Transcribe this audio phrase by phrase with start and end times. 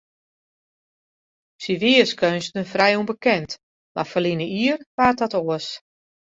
[1.63, 3.49] Sy wie as keunstner frij ûnbekend,
[3.95, 5.67] mar ferline jier waard dat oars.